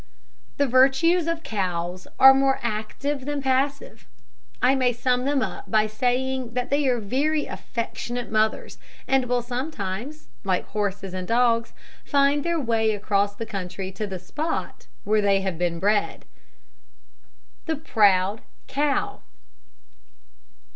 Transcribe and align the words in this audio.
The 0.57 0.65
virtues 0.65 1.27
of 1.27 1.43
cows 1.43 2.07
are 2.19 2.33
more 2.33 2.57
active 2.63 3.25
than 3.25 3.39
passive. 3.39 4.07
I 4.59 4.73
may 4.73 4.93
sum 4.93 5.25
them 5.25 5.43
up 5.43 5.69
by 5.69 5.85
saying 5.85 6.55
that 6.55 6.71
they 6.71 6.87
are 6.87 6.99
very 6.99 7.45
affectionate 7.45 8.31
mothers, 8.31 8.79
and 9.07 9.25
will 9.25 9.43
sometimes, 9.43 10.27
like 10.43 10.65
horses 10.69 11.13
and 11.13 11.27
dogs, 11.27 11.73
find 12.03 12.43
their 12.43 12.59
way 12.59 12.95
across 12.95 13.35
the 13.35 13.45
country 13.45 13.91
to 13.91 14.07
the 14.07 14.17
spot 14.17 14.87
where 15.03 15.21
they 15.21 15.41
have 15.41 15.59
been 15.59 15.77
bred. 15.77 16.25
THE 17.67 17.75
PROUD 17.75 18.41
COW. 18.67 19.21